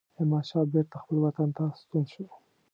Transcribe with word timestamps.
احمدشاه 0.19 0.65
بیرته 0.73 0.95
خپل 1.01 1.15
وطن 1.21 1.49
ته 1.57 1.63
ستون 1.79 2.03
شو. 2.11 2.25